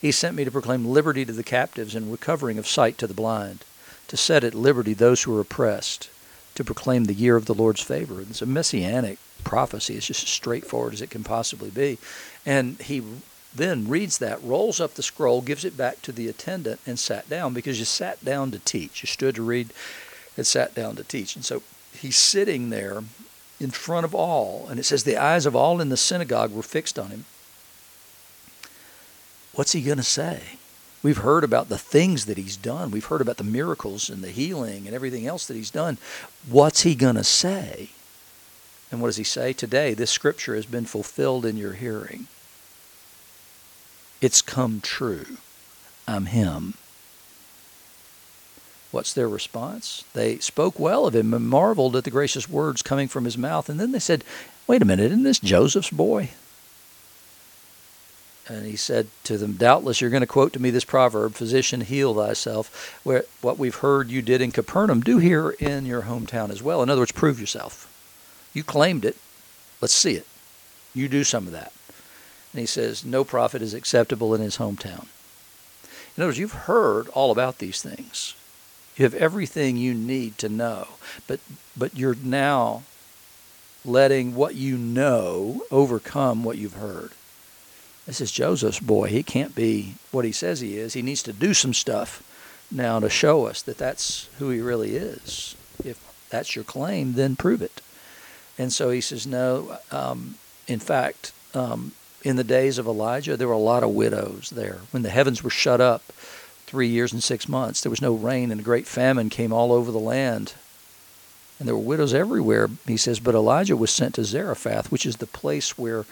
He 0.00 0.10
sent 0.10 0.36
me 0.36 0.44
to 0.44 0.50
proclaim 0.50 0.86
liberty 0.86 1.24
to 1.26 1.32
the 1.32 1.42
captives 1.42 1.94
and 1.94 2.10
recovering 2.10 2.58
of 2.58 2.66
sight 2.66 2.96
to 2.98 3.06
the 3.06 3.14
blind, 3.14 3.64
to 4.08 4.16
set 4.16 4.42
at 4.42 4.54
liberty 4.54 4.94
those 4.94 5.22
who 5.22 5.36
are 5.36 5.40
oppressed 5.40 6.08
to 6.54 6.64
proclaim 6.64 7.04
the 7.04 7.14
year 7.14 7.36
of 7.36 7.46
the 7.46 7.54
Lord's 7.54 7.80
favor. 7.80 8.20
It's 8.20 8.42
a 8.42 8.46
messianic 8.46 9.18
prophecy. 9.42 9.96
It's 9.96 10.06
just 10.06 10.22
as 10.22 10.28
straightforward 10.28 10.94
as 10.94 11.02
it 11.02 11.10
can 11.10 11.24
possibly 11.24 11.70
be. 11.70 11.98
And 12.46 12.80
he 12.80 13.02
then 13.54 13.88
reads 13.88 14.18
that, 14.18 14.42
rolls 14.42 14.80
up 14.80 14.94
the 14.94 15.02
scroll, 15.02 15.40
gives 15.40 15.64
it 15.64 15.76
back 15.76 16.02
to 16.02 16.12
the 16.12 16.28
attendant, 16.28 16.80
and 16.86 16.98
sat 16.98 17.28
down 17.28 17.54
because 17.54 17.78
you 17.78 17.84
sat 17.84 18.24
down 18.24 18.50
to 18.50 18.58
teach. 18.58 19.02
You 19.02 19.06
stood 19.06 19.36
to 19.36 19.42
read 19.42 19.72
and 20.36 20.46
sat 20.46 20.74
down 20.74 20.96
to 20.96 21.04
teach. 21.04 21.36
And 21.36 21.44
so 21.44 21.62
he's 21.92 22.16
sitting 22.16 22.70
there 22.70 23.02
in 23.60 23.70
front 23.70 24.04
of 24.04 24.14
all, 24.14 24.66
and 24.68 24.80
it 24.80 24.84
says 24.84 25.04
the 25.04 25.16
eyes 25.16 25.46
of 25.46 25.54
all 25.54 25.80
in 25.80 25.88
the 25.88 25.96
synagogue 25.96 26.52
were 26.52 26.62
fixed 26.62 26.98
on 26.98 27.10
him. 27.10 27.24
What's 29.54 29.72
he 29.72 29.82
going 29.82 29.98
to 29.98 30.02
say? 30.02 30.40
We've 31.04 31.18
heard 31.18 31.44
about 31.44 31.68
the 31.68 31.76
things 31.76 32.24
that 32.24 32.38
he's 32.38 32.56
done. 32.56 32.90
We've 32.90 33.04
heard 33.04 33.20
about 33.20 33.36
the 33.36 33.44
miracles 33.44 34.08
and 34.08 34.24
the 34.24 34.30
healing 34.30 34.86
and 34.86 34.94
everything 34.94 35.26
else 35.26 35.46
that 35.46 35.54
he's 35.54 35.70
done. 35.70 35.98
What's 36.48 36.80
he 36.80 36.94
going 36.94 37.16
to 37.16 37.24
say? 37.24 37.90
And 38.90 39.02
what 39.02 39.08
does 39.08 39.18
he 39.18 39.24
say? 39.24 39.52
Today, 39.52 39.92
this 39.92 40.10
scripture 40.10 40.54
has 40.54 40.64
been 40.64 40.86
fulfilled 40.86 41.44
in 41.44 41.58
your 41.58 41.74
hearing. 41.74 42.26
It's 44.22 44.40
come 44.40 44.80
true. 44.80 45.36
I'm 46.08 46.24
him. 46.26 46.72
What's 48.90 49.12
their 49.12 49.28
response? 49.28 50.04
They 50.14 50.38
spoke 50.38 50.80
well 50.80 51.06
of 51.06 51.14
him 51.14 51.34
and 51.34 51.46
marveled 51.46 51.96
at 51.96 52.04
the 52.04 52.10
gracious 52.10 52.48
words 52.48 52.80
coming 52.80 53.08
from 53.08 53.26
his 53.26 53.36
mouth. 53.36 53.68
And 53.68 53.78
then 53.78 53.92
they 53.92 53.98
said, 53.98 54.24
Wait 54.66 54.80
a 54.80 54.86
minute, 54.86 55.10
isn't 55.10 55.24
this 55.24 55.38
Joseph's 55.38 55.90
boy? 55.90 56.30
And 58.46 58.66
he 58.66 58.76
said 58.76 59.08
to 59.24 59.38
them, 59.38 59.54
Doubtless 59.54 60.00
you're 60.00 60.10
going 60.10 60.20
to 60.20 60.26
quote 60.26 60.52
to 60.52 60.60
me 60.60 60.70
this 60.70 60.84
proverb, 60.84 61.34
Physician, 61.34 61.80
heal 61.80 62.14
thyself. 62.14 63.00
Where 63.02 63.24
what 63.40 63.58
we've 63.58 63.76
heard 63.76 64.10
you 64.10 64.20
did 64.20 64.42
in 64.42 64.52
Capernaum, 64.52 65.00
do 65.00 65.18
here 65.18 65.50
in 65.50 65.86
your 65.86 66.02
hometown 66.02 66.50
as 66.50 66.62
well. 66.62 66.82
In 66.82 66.90
other 66.90 67.00
words, 67.00 67.12
prove 67.12 67.40
yourself. 67.40 67.90
You 68.52 68.62
claimed 68.62 69.04
it. 69.04 69.16
Let's 69.80 69.94
see 69.94 70.14
it. 70.14 70.26
You 70.94 71.08
do 71.08 71.24
some 71.24 71.46
of 71.46 71.52
that. 71.52 71.72
And 72.52 72.60
he 72.60 72.66
says, 72.66 73.04
No 73.04 73.24
prophet 73.24 73.62
is 73.62 73.74
acceptable 73.74 74.34
in 74.34 74.40
his 74.40 74.58
hometown. 74.58 75.06
In 76.16 76.22
other 76.22 76.28
words, 76.28 76.38
you've 76.38 76.52
heard 76.52 77.08
all 77.08 77.32
about 77.32 77.58
these 77.58 77.82
things. 77.82 78.34
You 78.96 79.04
have 79.04 79.14
everything 79.14 79.76
you 79.76 79.94
need 79.94 80.38
to 80.38 80.48
know. 80.48 80.88
But 81.26 81.40
but 81.76 81.96
you're 81.96 82.16
now 82.22 82.84
letting 83.84 84.34
what 84.34 84.54
you 84.54 84.76
know 84.76 85.62
overcome 85.70 86.44
what 86.44 86.58
you've 86.58 86.74
heard. 86.74 87.10
This 88.06 88.20
is 88.20 88.30
Joseph's 88.30 88.80
boy. 88.80 89.08
He 89.08 89.22
can't 89.22 89.54
be 89.54 89.94
what 90.10 90.24
he 90.24 90.32
says 90.32 90.60
he 90.60 90.76
is. 90.76 90.92
He 90.92 91.02
needs 91.02 91.22
to 91.22 91.32
do 91.32 91.54
some 91.54 91.72
stuff 91.72 92.22
now 92.70 93.00
to 93.00 93.08
show 93.08 93.46
us 93.46 93.62
that 93.62 93.78
that's 93.78 94.28
who 94.38 94.50
he 94.50 94.60
really 94.60 94.96
is. 94.96 95.56
If 95.84 95.98
that's 96.28 96.54
your 96.54 96.64
claim, 96.64 97.14
then 97.14 97.36
prove 97.36 97.62
it. 97.62 97.80
And 98.58 98.72
so 98.72 98.90
he 98.90 99.00
says, 99.00 99.26
no. 99.26 99.78
Um, 99.90 100.36
in 100.66 100.80
fact, 100.80 101.32
um, 101.54 101.92
in 102.22 102.36
the 102.36 102.44
days 102.44 102.78
of 102.78 102.86
Elijah, 102.86 103.36
there 103.36 103.48
were 103.48 103.54
a 103.54 103.58
lot 103.58 103.82
of 103.82 103.90
widows 103.90 104.50
there. 104.50 104.78
When 104.90 105.02
the 105.02 105.10
heavens 105.10 105.42
were 105.42 105.50
shut 105.50 105.80
up 105.80 106.02
three 106.66 106.88
years 106.88 107.12
and 107.12 107.22
six 107.22 107.48
months, 107.48 107.80
there 107.80 107.90
was 107.90 108.02
no 108.02 108.14
rain, 108.14 108.50
and 108.50 108.60
a 108.60 108.64
great 108.64 108.86
famine 108.86 109.30
came 109.30 109.52
all 109.52 109.72
over 109.72 109.90
the 109.90 109.98
land. 109.98 110.54
And 111.58 111.68
there 111.68 111.76
were 111.76 111.82
widows 111.82 112.12
everywhere, 112.12 112.68
he 112.86 112.96
says, 112.96 113.20
but 113.20 113.34
Elijah 113.34 113.76
was 113.76 113.90
sent 113.90 114.14
to 114.16 114.24
Zarephath, 114.24 114.90
which 114.90 115.06
is 115.06 115.16
the 115.16 115.26
place 115.26 115.78
where 115.78 116.04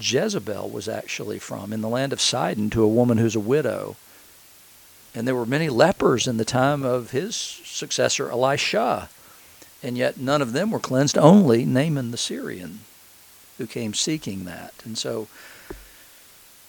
Jezebel 0.00 0.68
was 0.68 0.88
actually 0.88 1.38
from, 1.38 1.72
in 1.72 1.80
the 1.80 1.88
land 1.88 2.12
of 2.12 2.20
Sidon, 2.20 2.70
to 2.70 2.82
a 2.82 2.88
woman 2.88 3.18
who's 3.18 3.36
a 3.36 3.40
widow. 3.40 3.96
And 5.14 5.26
there 5.26 5.34
were 5.34 5.46
many 5.46 5.68
lepers 5.68 6.26
in 6.26 6.36
the 6.36 6.44
time 6.44 6.82
of 6.84 7.10
his 7.10 7.36
successor, 7.36 8.30
Elisha. 8.30 9.08
And 9.82 9.96
yet 9.96 10.18
none 10.18 10.42
of 10.42 10.52
them 10.52 10.70
were 10.70 10.78
cleansed, 10.78 11.18
only 11.18 11.64
Naaman 11.64 12.10
the 12.10 12.16
Syrian, 12.16 12.80
who 13.58 13.66
came 13.66 13.94
seeking 13.94 14.44
that. 14.44 14.74
And 14.84 14.96
so 14.96 15.28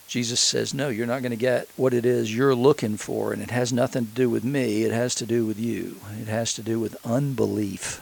Jesus 0.07 0.41
says, 0.41 0.73
No, 0.73 0.89
you're 0.89 1.07
not 1.07 1.21
going 1.21 1.31
to 1.31 1.38
get 1.38 1.69
what 1.77 1.93
it 1.93 2.05
is 2.05 2.35
you're 2.35 2.53
looking 2.53 2.97
for, 2.97 3.31
and 3.31 3.41
it 3.41 3.51
has 3.51 3.71
nothing 3.71 4.07
to 4.07 4.11
do 4.11 4.29
with 4.29 4.43
me. 4.43 4.83
It 4.83 4.91
has 4.91 5.15
to 5.15 5.25
do 5.25 5.45
with 5.45 5.57
you. 5.57 6.01
It 6.19 6.27
has 6.27 6.53
to 6.55 6.61
do 6.61 6.79
with 6.79 6.97
unbelief. 7.05 8.01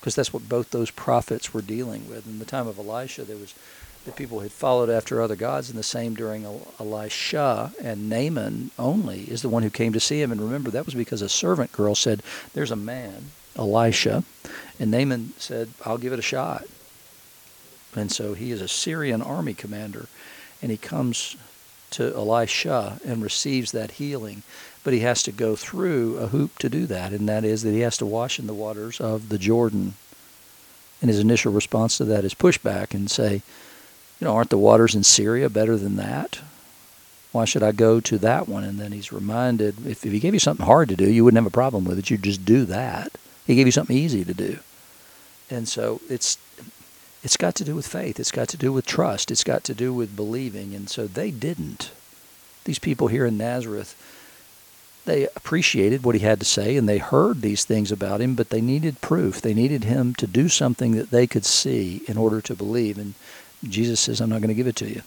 Because 0.00 0.14
that's 0.14 0.32
what 0.32 0.48
both 0.48 0.70
those 0.70 0.90
prophets 0.90 1.52
were 1.52 1.62
dealing 1.62 2.08
with. 2.08 2.26
In 2.26 2.38
the 2.38 2.44
time 2.44 2.68
of 2.68 2.78
Elisha, 2.78 3.24
there 3.24 3.36
was 3.36 3.54
the 4.06 4.12
people 4.12 4.40
had 4.40 4.52
followed 4.52 4.88
after 4.88 5.20
other 5.20 5.34
gods, 5.34 5.68
and 5.68 5.76
the 5.76 5.82
same 5.82 6.14
during 6.14 6.46
Elisha. 6.78 7.72
And 7.82 8.08
Naaman 8.08 8.70
only 8.78 9.22
is 9.22 9.42
the 9.42 9.48
one 9.48 9.64
who 9.64 9.70
came 9.70 9.92
to 9.92 10.00
see 10.00 10.22
him. 10.22 10.30
And 10.30 10.40
remember, 10.40 10.70
that 10.70 10.86
was 10.86 10.94
because 10.94 11.22
a 11.22 11.28
servant 11.28 11.72
girl 11.72 11.96
said, 11.96 12.22
There's 12.54 12.70
a 12.70 12.76
man, 12.76 13.30
Elisha. 13.56 14.22
And 14.78 14.92
Naaman 14.92 15.32
said, 15.38 15.70
I'll 15.84 15.98
give 15.98 16.12
it 16.12 16.20
a 16.20 16.22
shot. 16.22 16.66
And 17.96 18.12
so 18.12 18.34
he 18.34 18.52
is 18.52 18.60
a 18.60 18.68
Syrian 18.68 19.22
army 19.22 19.54
commander, 19.54 20.06
and 20.62 20.70
he 20.70 20.76
comes 20.76 21.36
to 21.90 22.14
Elisha 22.14 23.00
and 23.04 23.22
receives 23.22 23.72
that 23.72 23.92
healing. 23.92 24.42
But 24.86 24.94
he 24.94 25.00
has 25.00 25.24
to 25.24 25.32
go 25.32 25.56
through 25.56 26.16
a 26.18 26.28
hoop 26.28 26.60
to 26.60 26.68
do 26.68 26.86
that, 26.86 27.10
and 27.10 27.28
that 27.28 27.44
is 27.44 27.64
that 27.64 27.72
he 27.72 27.80
has 27.80 27.96
to 27.96 28.06
wash 28.06 28.38
in 28.38 28.46
the 28.46 28.54
waters 28.54 29.00
of 29.00 29.30
the 29.30 29.36
Jordan. 29.36 29.94
And 31.02 31.10
his 31.10 31.18
initial 31.18 31.52
response 31.52 31.96
to 31.96 32.04
that 32.04 32.24
is 32.24 32.34
pushback 32.34 32.94
and 32.94 33.10
say, 33.10 33.42
you 34.20 34.24
know, 34.24 34.36
aren't 34.36 34.50
the 34.50 34.56
waters 34.56 34.94
in 34.94 35.02
Syria 35.02 35.50
better 35.50 35.76
than 35.76 35.96
that? 35.96 36.38
Why 37.32 37.44
should 37.44 37.64
I 37.64 37.72
go 37.72 37.98
to 37.98 38.16
that 38.18 38.46
one? 38.46 38.62
And 38.62 38.78
then 38.78 38.92
he's 38.92 39.10
reminded 39.10 39.84
if, 39.84 40.06
if 40.06 40.12
he 40.12 40.20
gave 40.20 40.34
you 40.34 40.38
something 40.38 40.64
hard 40.64 40.88
to 40.90 40.96
do, 40.96 41.10
you 41.10 41.24
wouldn't 41.24 41.42
have 41.42 41.52
a 41.52 41.62
problem 41.62 41.84
with 41.84 41.98
it. 41.98 42.08
You'd 42.08 42.22
just 42.22 42.44
do 42.44 42.64
that. 42.66 43.10
He 43.44 43.56
gave 43.56 43.66
you 43.66 43.72
something 43.72 43.96
easy 43.96 44.24
to 44.24 44.34
do. 44.34 44.60
And 45.50 45.66
so 45.66 46.00
it's 46.08 46.38
it's 47.24 47.36
got 47.36 47.56
to 47.56 47.64
do 47.64 47.74
with 47.74 47.88
faith. 47.88 48.20
It's 48.20 48.30
got 48.30 48.46
to 48.50 48.56
do 48.56 48.72
with 48.72 48.86
trust. 48.86 49.32
It's 49.32 49.42
got 49.42 49.64
to 49.64 49.74
do 49.74 49.92
with 49.92 50.14
believing. 50.14 50.76
And 50.76 50.88
so 50.88 51.08
they 51.08 51.32
didn't. 51.32 51.90
These 52.62 52.78
people 52.78 53.08
here 53.08 53.26
in 53.26 53.36
Nazareth, 53.36 53.96
they 55.06 55.24
appreciated 55.34 56.02
what 56.04 56.14
he 56.14 56.20
had 56.20 56.38
to 56.40 56.44
say 56.44 56.76
and 56.76 56.88
they 56.88 56.98
heard 56.98 57.40
these 57.40 57.64
things 57.64 57.90
about 57.90 58.20
him, 58.20 58.34
but 58.34 58.50
they 58.50 58.60
needed 58.60 59.00
proof. 59.00 59.40
They 59.40 59.54
needed 59.54 59.84
him 59.84 60.14
to 60.16 60.26
do 60.26 60.48
something 60.48 60.92
that 60.92 61.10
they 61.10 61.26
could 61.26 61.44
see 61.44 62.02
in 62.06 62.18
order 62.18 62.40
to 62.42 62.54
believe. 62.54 62.98
And 62.98 63.14
Jesus 63.64 64.00
says, 64.00 64.20
I'm 64.20 64.28
not 64.28 64.40
going 64.40 64.48
to 64.48 64.54
give 64.54 64.66
it 64.66 64.76
to 64.76 64.88
you. 64.88 65.02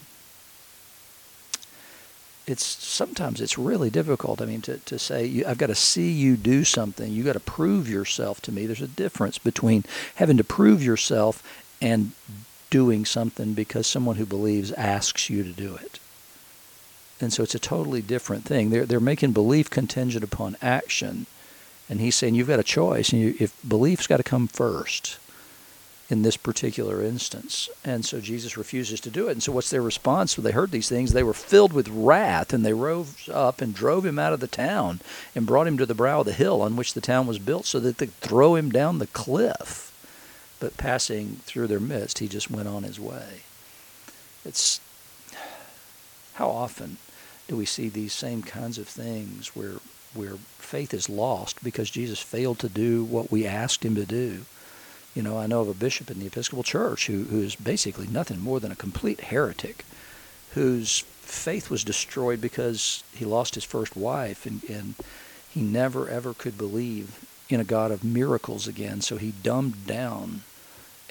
It's 2.48 2.66
sometimes 2.66 3.42
it's 3.42 3.60
really 3.60 3.92
difficult. 3.92 4.42
I 4.42 4.46
mean, 4.46 4.62
to, 4.62 4.78
to 4.80 4.98
say 4.98 5.44
I've 5.46 5.60
got 5.60 5.68
to 5.68 5.76
see 5.76 6.10
you 6.10 6.36
do 6.36 6.64
something. 6.64 7.12
You 7.12 7.24
got 7.24 7.34
to 7.34 7.40
prove 7.40 7.88
yourself 7.88 8.42
to 8.42 8.52
me. 8.52 8.66
There's 8.66 8.82
a 8.82 8.88
difference 8.88 9.38
between 9.38 9.84
having 10.16 10.38
to 10.38 10.44
prove 10.44 10.84
yourself 10.84 11.44
and 11.80 12.14
doing 12.72 13.06
something 13.06 13.54
because 13.54 13.86
someone 13.86 14.16
who 14.16 14.26
believes 14.26 14.72
asks 14.72 15.30
you 15.30 15.44
to 15.44 15.52
do 15.52 15.76
it. 15.76 16.00
And 17.22 17.34
so 17.34 17.44
it's 17.44 17.56
a 17.56 17.60
totally 17.60 18.02
different 18.02 18.46
thing. 18.46 18.70
They're 18.70 18.86
they're 18.86 19.00
making 19.00 19.34
belief 19.34 19.70
contingent 19.70 20.24
upon 20.24 20.56
action, 20.62 21.26
and 21.90 22.00
he's 22.00 22.16
saying 22.16 22.36
you've 22.36 22.48
got 22.48 22.60
a 22.60 22.64
choice, 22.64 23.12
and 23.12 23.22
you, 23.22 23.36
if 23.40 23.56
belief's 23.68 24.08
got 24.08 24.18
to 24.18 24.24
come 24.24 24.48
first 24.48 25.18
in 26.10 26.24
this 26.24 26.38
particular 26.38 27.04
instance. 27.04 27.70
And 27.86 28.04
so 28.04 28.20
Jesus 28.20 28.58
refuses 28.58 29.00
to 29.02 29.12
do 29.12 29.30
it. 29.30 29.34
And 29.34 29.44
so 29.44 29.52
what's 29.52 29.70
their 29.70 29.82
response 29.82 30.36
when 30.36 30.44
they 30.44 30.52
heard 30.52 30.72
these 30.72 30.90
things? 30.90 31.14
They 31.14 31.24
were 31.24 31.34
filled 31.34 31.72
with 31.72 31.88
wrath 31.88 32.52
and 32.52 32.66
they 32.66 32.74
rose 32.74 33.30
up 33.32 33.62
and 33.62 33.76
drove 33.76 34.06
him 34.06 34.18
out 34.18 34.34
of 34.34 34.40
the 34.40 34.48
town 34.48 35.02
and 35.36 35.46
brought 35.46 35.68
him 35.68 35.78
to 35.78 35.86
the 35.86 35.94
brow 35.94 36.22
of 36.22 36.26
the 36.26 36.34
hill 36.34 36.64
on 36.64 36.76
which 36.76 36.96
the 36.96 37.02
town 37.02 37.28
was 37.28 37.38
built 37.38 37.68
so 37.68 37.80
that 37.80 38.00
they 38.00 38.08
could 38.08 38.16
throw 38.16 38.56
him 38.56 38.72
down 38.72 38.98
the 38.98 39.08
cliff. 39.08 39.86
But 40.60 40.78
passing 40.78 41.42
through 41.46 41.68
their 41.68 41.80
midst, 41.80 42.20
he 42.20 42.28
just 42.28 42.50
went 42.50 42.68
on 42.68 42.84
his 42.84 43.00
way. 43.00 43.44
It's 44.44 44.82
how 46.34 46.50
often 46.50 46.98
do 47.50 47.58
we 47.58 47.66
see 47.66 47.90
these 47.90 48.14
same 48.14 48.44
kinds 48.44 48.78
of 48.78 48.88
things 48.88 49.56
where 49.56 49.80
where 50.14 50.36
faith 50.58 50.94
is 50.94 51.10
lost 51.10 51.64
because 51.64 51.90
Jesus 51.90 52.20
failed 52.20 52.60
to 52.60 52.70
do 52.70 53.04
what 53.04 53.32
we 53.32 53.46
asked 53.46 53.84
him 53.84 53.96
to 53.96 54.06
do? 54.06 54.46
You 55.16 55.24
know, 55.24 55.38
I 55.38 55.48
know 55.48 55.62
of 55.62 55.68
a 55.68 55.74
bishop 55.74 56.10
in 56.10 56.20
the 56.20 56.28
Episcopal 56.28 56.64
Church 56.64 57.08
who, 57.08 57.26
who 57.26 57.42
is 57.42 57.56
basically 57.56 58.08
nothing 58.08 58.40
more 58.40 58.60
than 58.60 58.72
a 58.72 58.76
complete 58.76 59.20
heretic, 59.22 59.84
whose 60.54 61.00
faith 61.22 61.70
was 61.70 61.84
destroyed 61.84 62.42
because 62.42 63.04
he 63.14 63.26
lost 63.26 63.56
his 63.56 63.64
first 63.64 63.96
wife 63.96 64.46
and, 64.46 64.64
and 64.70 64.96
he 65.50 65.62
never 65.62 66.08
ever 66.10 66.34
could 66.34 66.58
believe 66.58 67.24
in 67.50 67.60
a 67.60 67.64
God 67.66 67.92
of 67.92 68.04
miracles 68.04 68.68
again. 68.68 69.02
So 69.02 69.18
he 69.18 69.34
dumbed 69.44 69.86
down 69.88 70.42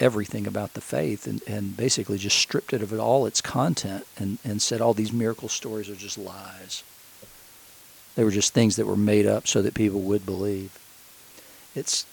everything 0.00 0.47
about 0.47 0.75
the 0.75 0.81
faith 0.81 1.26
and, 1.26 1.43
and 1.47 1.76
basically 1.76 2.19
just 2.19 2.38
stripped 2.38 2.73
it 2.73 2.83
of 2.83 2.99
all 2.99 3.26
its 3.26 3.40
content 3.40 4.07
and, 4.17 4.38
and 4.45 4.62
said 4.62 4.81
all 4.81 4.95
these 4.95 5.12
miracle 5.12 5.49
stories 5.49 5.90
are 5.90 5.95
just 5.95 6.19
lies. 6.19 6.83
They 8.14 8.25
were 8.25 8.31
just 8.31 8.52
things 8.52 8.76
that 8.76 8.87
were 8.87 8.97
made 8.97 9.26
up 9.26 9.47
so 9.47 9.62
that 9.62 9.75
people 9.75 10.00
would 10.00 10.26
believe. 10.26 10.78
It's 11.75 12.07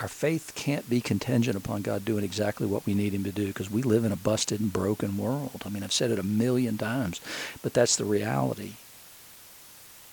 our 0.00 0.08
faith 0.08 0.52
can't 0.54 0.88
be 0.88 1.00
contingent 1.00 1.56
upon 1.56 1.82
God 1.82 2.04
doing 2.04 2.22
exactly 2.22 2.66
what 2.66 2.86
we 2.86 2.94
need 2.94 3.12
Him 3.12 3.24
to 3.24 3.32
do 3.32 3.48
because 3.48 3.70
we 3.70 3.82
live 3.82 4.04
in 4.04 4.12
a 4.12 4.16
busted 4.16 4.60
and 4.60 4.72
broken 4.72 5.16
world. 5.16 5.62
I 5.66 5.70
mean, 5.70 5.82
I've 5.82 5.92
said 5.92 6.12
it 6.12 6.20
a 6.20 6.24
million 6.24 6.78
times, 6.78 7.20
but 7.62 7.74
that's 7.74 7.96
the 7.96 8.04
reality. 8.04 8.74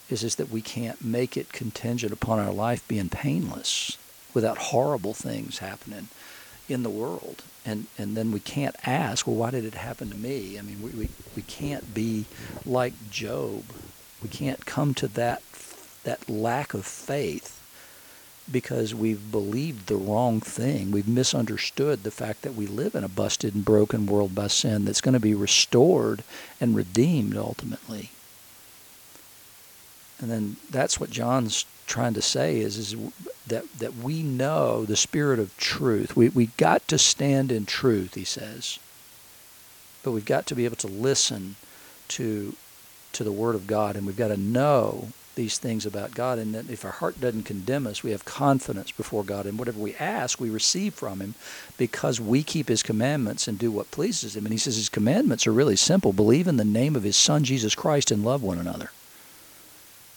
Is 0.10 0.24
is 0.24 0.36
that 0.36 0.50
we 0.50 0.62
can't 0.62 1.04
make 1.04 1.38
it 1.38 1.54
contingent 1.54 2.14
upon 2.14 2.40
our 2.40 2.52
life 2.54 2.88
being 2.88 3.10
painless 3.10 3.98
without 4.36 4.58
horrible 4.58 5.14
things 5.14 5.58
happening 5.58 6.10
in 6.70 6.84
the 6.84 6.90
world. 6.90 7.44
And 7.66 7.88
and 7.98 8.16
then 8.16 8.32
we 8.32 8.40
can't 8.40 8.76
ask, 8.86 9.26
well, 9.26 9.36
why 9.36 9.50
did 9.50 9.66
it 9.66 9.74
happen 9.74 10.10
to 10.12 10.18
me? 10.18 10.60
I 10.60 10.62
mean, 10.62 10.82
we, 10.84 10.92
we, 10.92 11.10
we 11.36 11.42
can't 11.42 11.94
be 11.94 12.26
like 12.66 12.94
Job. 13.10 13.64
We 14.22 14.30
can't 14.30 14.66
come 14.66 14.94
to 14.96 15.08
that 15.10 15.42
that 16.04 16.30
lack 16.30 16.76
of 16.76 16.86
faith 16.86 17.56
because 18.52 18.94
we've 18.94 19.32
believed 19.32 19.88
the 19.88 19.96
wrong 19.96 20.40
thing. 20.40 20.92
We've 20.92 21.08
misunderstood 21.08 22.04
the 22.04 22.12
fact 22.12 22.44
that 22.44 22.54
we 22.54 22.68
live 22.68 22.94
in 22.94 23.04
a 23.04 23.10
busted 23.10 23.56
and 23.56 23.66
broken 23.66 24.06
world 24.06 24.36
by 24.36 24.48
sin 24.48 24.86
that's 24.86 25.02
going 25.02 25.14
to 25.14 25.20
be 25.20 25.34
restored 25.34 26.24
and 26.62 26.76
redeemed 26.76 27.36
ultimately. 27.36 28.12
And 30.20 30.30
then 30.30 30.58
that's 30.70 31.00
what 31.00 31.10
John's 31.10 31.66
trying 31.88 32.14
to 32.14 32.22
say 32.22 32.60
is, 32.60 32.78
is 32.78 32.96
that, 33.48 33.72
that 33.80 33.96
we 33.96 34.24
know 34.24 34.86
the 34.86 34.96
spirit 34.96 35.40
of 35.40 35.56
truth. 35.58 36.16
We, 36.16 36.30
we 36.30 36.48
got 36.58 36.88
to 36.88 36.98
stand 36.98 37.52
in 37.52 37.66
truth, 37.66 38.16
he 38.16 38.24
says. 38.24 38.80
But 40.04 40.12
we've 40.12 40.26
got 40.26 40.46
to 40.48 40.56
be 40.56 40.66
able 40.66 40.76
to 40.78 40.88
listen 40.88 41.56
to, 42.10 42.56
to 43.14 43.24
the 43.24 43.32
Word 43.32 43.56
of 43.56 43.68
God, 43.68 43.96
and 43.96 44.06
we've 44.06 44.18
got 44.18 44.28
to 44.30 44.38
know 44.38 45.10
these 45.36 45.58
things 45.58 45.86
about 45.86 46.16
God. 46.16 46.40
And 46.40 46.56
that 46.56 46.70
if 46.70 46.86
our 46.86 46.92
heart 46.92 47.20
doesn't 47.20 47.44
condemn 47.44 47.86
us, 47.86 48.04
we 48.04 48.12
have 48.12 48.26
confidence 48.26 48.92
before 48.92 49.24
God. 49.24 49.46
And 49.46 49.60
whatever 49.60 49.80
we 49.80 49.96
ask, 49.96 50.40
we 50.40 50.50
receive 50.50 50.94
from 50.94 51.20
Him 51.20 51.36
because 51.78 52.20
we 52.20 52.42
keep 52.42 52.68
His 52.68 52.84
commandments 52.84 53.48
and 53.48 53.60
do 53.60 53.72
what 53.72 53.92
pleases 53.92 54.36
Him. 54.36 54.46
And 54.46 54.54
He 54.54 54.58
says 54.58 54.78
His 54.78 54.90
commandments 54.90 55.46
are 55.46 55.54
really 55.54 55.76
simple 55.76 56.14
believe 56.14 56.48
in 56.48 56.58
the 56.58 56.66
name 56.66 56.96
of 56.96 57.04
His 57.04 57.18
Son, 57.18 57.44
Jesus 57.44 57.76
Christ, 57.76 58.12
and 58.12 58.24
love 58.24 58.42
one 58.42 58.58
another. 58.58 58.92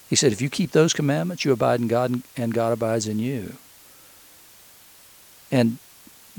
He 0.08 0.16
said, 0.16 0.32
if 0.32 0.40
you 0.40 0.48
keep 0.48 0.72
those 0.72 0.94
commandments, 0.94 1.44
you 1.44 1.52
abide 1.52 1.80
in 1.80 1.88
God, 1.88 2.22
and 2.36 2.54
God 2.54 2.72
abides 2.72 3.06
in 3.06 3.18
you. 3.18 3.54
And 5.50 5.78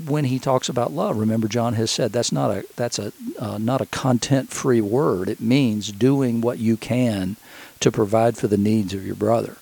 when 0.04 0.24
he 0.24 0.38
talks 0.38 0.68
about 0.68 0.92
love, 0.92 1.18
remember 1.18 1.46
John 1.48 1.74
has 1.74 1.90
said 1.90 2.12
that's 2.12 2.32
not 2.32 2.50
a 2.50 2.64
that's 2.76 2.98
a 2.98 3.12
uh, 3.38 3.58
not 3.58 3.80
a 3.80 3.86
content-free 3.86 4.80
word. 4.80 5.28
It 5.28 5.40
means 5.40 5.92
doing 5.92 6.40
what 6.40 6.58
you 6.58 6.76
can 6.76 7.36
to 7.80 7.90
provide 7.90 8.36
for 8.36 8.46
the 8.46 8.56
needs 8.56 8.94
of 8.94 9.06
your 9.06 9.14
brother. 9.14 9.56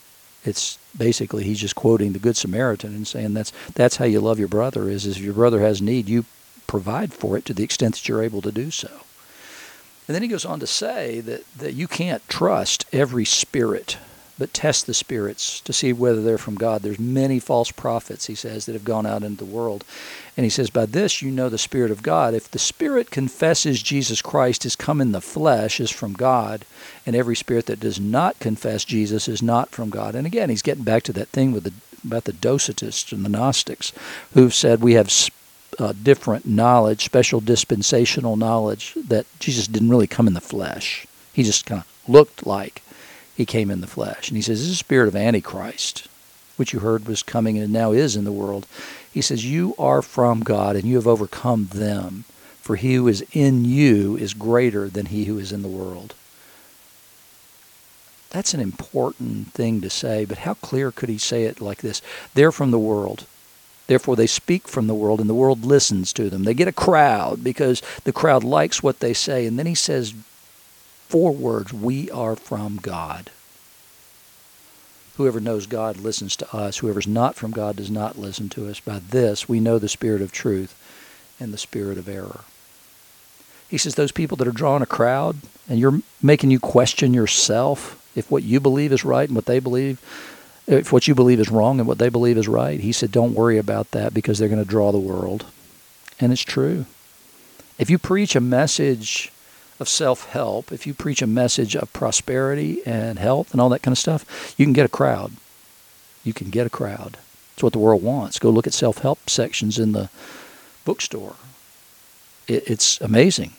It's 0.45 0.79
basically 0.97 1.45
he's 1.45 1.61
just 1.61 1.75
quoting 1.75 2.13
the 2.13 2.19
Good 2.19 2.37
Samaritan 2.37 2.95
and 2.95 3.07
saying 3.07 3.35
that's 3.35 3.53
that's 3.75 3.97
how 3.97 4.05
you 4.05 4.21
love 4.21 4.39
your 4.39 4.49
brother 4.49 4.89
is, 4.89 5.07
is 5.07 5.17
if 5.17 5.23
your 5.23 5.35
brother 5.35 5.61
has 5.61 5.83
need, 5.83 6.09
you 6.09 6.25
provide 6.67 7.13
for 7.13 7.37
it 7.37 7.45
to 7.47 7.55
the 7.55 7.65
extent 7.65 7.95
that 7.97 8.09
you're 8.09 8.23
able 8.23 8.43
to 8.43 8.53
do 8.53 8.71
so. 8.71 8.91
And 10.09 10.15
then 10.15 10.23
he 10.23 10.29
goes 10.29 10.47
on 10.47 10.59
to 10.61 10.67
say 10.67 11.21
that, 11.21 11.45
that 11.55 11.75
you 11.75 11.87
can't 11.87 12.27
trust 12.29 12.87
every 12.93 13.27
spirit 13.27 13.99
but 14.39 14.55
test 14.55 14.87
the 14.87 14.95
spirits 14.95 15.61
to 15.63 15.73
see 15.73 15.93
whether 15.93 16.23
they're 16.23 16.39
from 16.39 16.55
God. 16.55 16.83
There's 16.83 17.01
many 17.01 17.41
false 17.41 17.73
prophets, 17.73 18.27
he 18.27 18.37
says, 18.37 18.67
that 18.67 18.75
have 18.75 18.85
gone 18.85 19.05
out 19.05 19.25
into 19.25 19.45
the 19.45 19.51
world. 19.51 19.85
And 20.37 20.45
he 20.45 20.51
says, 20.51 20.71
By 20.71 20.87
this 20.87 21.21
you 21.21 21.33
know 21.33 21.49
the 21.49 21.59
Spirit 21.59 21.91
of 21.91 22.03
God. 22.03 22.35
If 22.35 22.51
the 22.51 22.59
Spirit 22.59 23.11
confesses 23.11 23.83
Jesus 23.83 24.23
Christ 24.23 24.65
is 24.65 24.77
come 24.77 25.01
in 25.01 25.11
the 25.11 25.21
flesh, 25.21 25.81
is 25.81 25.91
from 25.91 26.13
God, 26.13 26.65
and 27.05 27.17
every 27.17 27.35
spirit 27.35 27.67
that 27.67 27.81
does 27.81 27.99
not 27.99 28.39
confess 28.39 28.85
Jesus 28.85 29.27
is 29.27 29.43
not 29.43 29.71
from 29.71 29.91
God. 29.91 30.15
And 30.15 30.27
again, 30.27 30.51
he's 30.51 30.63
getting 30.63 30.85
back 30.85 31.03
to 31.05 31.13
that 31.15 31.29
thing 31.29 31.53
with 31.53 31.65
the 31.65 31.73
about 32.07 32.25
the 32.25 32.33
Docetists 32.33 33.13
and 33.13 33.25
the 33.25 33.29
Gnostics, 33.29 33.93
who've 34.33 34.55
said 34.55 34.81
we 34.81 34.93
have 34.93 35.11
uh, 35.79 35.93
different 36.03 36.47
knowledge, 36.47 37.05
special 37.05 37.41
dispensational 37.41 38.37
knowledge 38.37 38.95
that 38.97 39.27
Jesus 39.39 39.67
didn't 39.67 39.91
really 39.91 40.07
come 40.07 40.27
in 40.27 40.35
the 40.35 40.41
flesh. 40.41 41.07
He 41.33 41.43
just 41.43 41.67
kind 41.67 41.83
of 41.83 42.11
looked 42.11 42.47
like 42.47 42.83
he 43.37 43.47
came 43.47 43.71
in 43.71 43.81
the 43.81 43.87
flesh. 43.87 44.29
And 44.29 44.37
he 44.37 44.43
says, 44.43 44.59
This 44.59 44.69
is 44.69 44.75
the 44.75 44.77
spirit 44.77 45.09
of 45.09 45.15
Antichrist, 45.15 46.09
which 46.57 46.73
you 46.73 46.81
heard 46.81 47.07
was 47.07 47.23
coming 47.23 47.59
and 47.59 47.73
now 47.73 47.93
is 47.93 48.17
in 48.17 48.25
the 48.25 48.33
world. 48.33 48.67
He 49.13 49.23
says, 49.23 49.45
You 49.45 49.75
are 49.79 50.03
from 50.03 50.41
God 50.41 50.75
and 50.75 50.85
you 50.85 50.97
have 50.97 51.07
overcome 51.07 51.69
them, 51.73 52.25
for 52.61 52.77
he 52.77 52.95
who 52.95 53.07
is 53.07 53.25
in 53.33 53.65
you 53.65 54.17
is 54.17 54.35
greater 54.35 54.89
than 54.89 55.07
he 55.07 55.27
who 55.27 55.39
is 55.39 55.53
in 55.53 55.63
the 55.63 55.69
world. 55.69 56.15
That's 58.31 58.53
an 58.53 58.61
important 58.61 59.55
thing 59.55 59.81
to 59.81 59.89
say, 59.89 60.25
but 60.25 60.39
how 60.39 60.55
clear 60.55 60.93
could 60.93 61.09
he 61.09 61.17
say 61.17 61.45
it 61.45 61.61
like 61.61 61.79
this? 61.79 62.03
They're 62.35 62.53
from 62.53 62.71
the 62.71 62.79
world. 62.79 63.25
Therefore, 63.89 64.17
they 64.17 64.27
speak 64.27 64.69
from 64.69 64.87
the 64.87 64.95
world, 64.95 65.19
and 65.19 65.29
the 65.29 65.35
world 65.35 65.65
listens 65.65 66.13
to 66.13 66.31
them. 66.31 66.45
They 66.45 66.55
get 66.55 66.69
a 66.69 66.73
crowd 66.73 67.43
because 67.43 67.83
the 68.05 68.13
crowd 68.13 68.45
likes 68.45 68.83
what 68.83 69.01
they 69.01 69.15
say. 69.15 69.47
And 69.47 69.59
then 69.59 69.67
he 69.67 69.75
says 69.75 70.15
four 71.09 71.33
words 71.33 71.73
We 71.73 72.11
are 72.11 72.37
from 72.37 72.77
God. 72.77 73.31
Whoever 75.17 75.41
knows 75.41 75.67
God 75.67 75.97
listens 75.97 76.37
to 76.37 76.57
us. 76.57 76.79
Whoever's 76.79 77.09
not 77.09 77.35
from 77.35 77.51
God 77.51 77.77
does 77.77 77.91
not 77.91 78.19
listen 78.19 78.49
to 78.51 78.69
us. 78.69 78.79
By 78.79 79.01
this, 79.01 79.49
we 79.49 79.59
know 79.59 79.79
the 79.79 79.89
spirit 79.89 80.23
of 80.23 80.31
truth 80.31 80.77
and 81.41 81.53
the 81.53 81.59
spirit 81.59 81.99
of 81.99 82.09
error. 82.09 82.43
He 83.69 83.79
says, 83.79 83.95
Those 83.95 84.13
people 84.13 84.37
that 84.37 84.47
are 84.47 84.53
drawing 84.53 84.83
a 84.83 84.87
crowd 84.87 85.37
and 85.67 85.79
you're 85.79 86.03
making 86.23 86.51
you 86.51 86.61
question 86.61 87.15
yourself 87.15 88.07
if 88.15 88.31
what 88.31 88.43
you 88.43 88.61
believe 88.61 88.93
is 88.93 89.05
right 89.05 89.29
and 89.29 89.35
what 89.35 89.47
they 89.47 89.61
believe, 89.61 89.99
if 90.69 90.93
what 90.93 91.09
you 91.09 91.15
believe 91.15 91.41
is 91.41 91.51
wrong 91.51 91.81
and 91.81 91.89
what 91.89 91.99
they 91.99 92.11
believe 92.11 92.37
is 92.37 92.47
right, 92.47 92.79
he 92.79 92.93
said, 92.93 93.11
don't 93.11 93.35
worry 93.35 93.57
about 93.57 93.91
that 93.93 94.13
because 94.13 94.39
they're 94.39 94.51
going 94.51 94.63
to 94.63 94.69
draw 94.69 94.93
the 94.93 94.99
world. 94.99 95.47
And 96.21 96.31
it's 96.31 96.43
true. 96.43 96.85
If 97.79 97.89
you 97.89 97.99
preach 97.99 98.37
a 98.37 98.41
message 98.41 99.33
of 99.81 99.89
self 99.89 100.27
help, 100.27 100.71
if 100.71 100.87
you 100.87 100.93
preach 100.93 101.23
a 101.23 101.27
message 101.27 101.75
of 101.75 101.93
prosperity 101.93 102.83
and 102.85 103.19
health 103.19 103.53
and 103.53 103.61
all 103.61 103.71
that 103.71 103.83
kind 103.83 103.93
of 103.93 103.99
stuff, 103.99 104.55
you 104.59 104.67
can 104.67 104.73
get 104.75 104.85
a 104.85 104.91
crowd. 104.91 105.33
You 106.23 106.35
can 106.35 106.51
get 106.51 106.67
a 106.67 106.71
crowd. 106.71 107.17
It's 107.55 107.63
what 107.63 107.73
the 107.73 107.79
world 107.79 108.03
wants. 108.03 108.39
Go 108.39 108.51
look 108.51 108.67
at 108.67 108.75
self 108.75 108.99
help 108.99 109.31
sections 109.31 109.79
in 109.79 109.93
the 109.93 110.11
bookstore. 110.85 111.37
It, 112.47 112.69
it's 112.69 113.01
amazing 113.01 113.53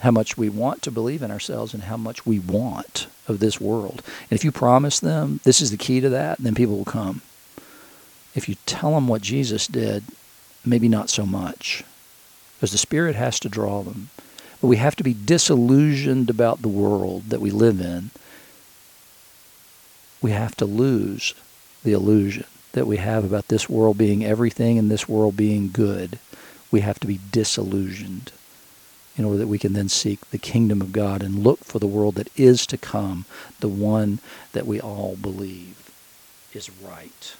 how 0.00 0.10
much 0.10 0.36
we 0.36 0.48
want 0.48 0.82
to 0.82 0.90
believe 0.90 1.22
in 1.22 1.30
ourselves 1.30 1.74
and 1.74 1.84
how 1.84 1.96
much 1.96 2.24
we 2.24 2.38
want 2.38 3.08
of 3.26 3.40
this 3.40 3.60
world. 3.60 4.02
And 4.30 4.38
if 4.38 4.44
you 4.44 4.52
promise 4.52 5.00
them 5.00 5.40
this 5.44 5.60
is 5.60 5.70
the 5.70 5.76
key 5.76 6.00
to 6.00 6.08
that, 6.08 6.38
then 6.38 6.54
people 6.54 6.76
will 6.76 6.84
come. 6.84 7.22
If 8.34 8.48
you 8.48 8.56
tell 8.66 8.94
them 8.94 9.08
what 9.08 9.22
Jesus 9.22 9.66
did, 9.66 10.04
maybe 10.64 10.88
not 10.88 11.10
so 11.10 11.26
much, 11.26 11.82
because 12.56 12.72
the 12.72 12.78
Spirit 12.78 13.16
has 13.16 13.40
to 13.40 13.48
draw 13.48 13.82
them. 13.82 14.10
But 14.60 14.68
we 14.68 14.76
have 14.76 14.96
to 14.96 15.04
be 15.04 15.14
disillusioned 15.14 16.30
about 16.30 16.62
the 16.62 16.68
world 16.68 17.30
that 17.30 17.40
we 17.40 17.50
live 17.50 17.80
in. 17.80 18.10
We 20.20 20.32
have 20.32 20.56
to 20.56 20.64
lose 20.64 21.34
the 21.84 21.92
illusion 21.92 22.44
that 22.72 22.86
we 22.86 22.96
have 22.96 23.24
about 23.24 23.48
this 23.48 23.68
world 23.68 23.98
being 23.98 24.24
everything 24.24 24.78
and 24.78 24.90
this 24.90 25.08
world 25.08 25.36
being 25.36 25.70
good. 25.70 26.18
We 26.70 26.80
have 26.80 26.98
to 27.00 27.06
be 27.06 27.20
disillusioned 27.30 28.32
in 29.18 29.24
order 29.24 29.38
that 29.38 29.48
we 29.48 29.58
can 29.58 29.72
then 29.72 29.88
seek 29.88 30.30
the 30.30 30.38
kingdom 30.38 30.80
of 30.80 30.92
God 30.92 31.22
and 31.22 31.42
look 31.42 31.64
for 31.64 31.78
the 31.78 31.86
world 31.86 32.14
that 32.14 32.30
is 32.36 32.66
to 32.68 32.78
come, 32.78 33.24
the 33.58 33.68
one 33.68 34.20
that 34.52 34.66
we 34.66 34.80
all 34.80 35.16
believe 35.16 35.90
is 36.54 36.70
right. 36.70 37.34